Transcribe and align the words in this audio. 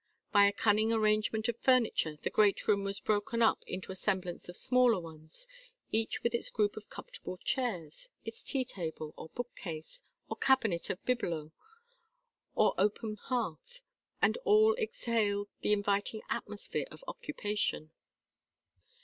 By 0.31 0.47
a 0.47 0.51
cunning 0.51 0.91
arrangement 0.91 1.47
of 1.47 1.57
furniture 1.59 2.17
the 2.19 2.31
great 2.31 2.67
room 2.67 2.83
was 2.83 2.99
broken 2.99 3.43
up 3.43 3.63
into 3.67 3.91
a 3.91 3.95
semblance 3.95 4.49
of 4.49 4.57
smaller 4.57 4.99
ones, 4.99 5.47
each 5.91 6.23
with 6.23 6.33
its 6.33 6.49
group 6.49 6.75
of 6.75 6.89
comfortable 6.89 7.37
chairs, 7.37 8.09
its 8.25 8.41
tea 8.41 8.65
table, 8.65 9.13
or 9.15 9.29
book 9.29 9.55
case, 9.55 10.01
or 10.27 10.37
cabinet 10.37 10.89
of 10.89 11.05
bibelots, 11.05 11.51
or 12.55 12.73
open 12.79 13.15
hearth. 13.15 13.83
And 14.23 14.39
all 14.43 14.73
exhaled 14.73 15.49
the 15.59 15.71
inviting 15.71 16.23
atmosphere 16.31 16.87
of 16.89 17.03
occupation. 17.07 17.91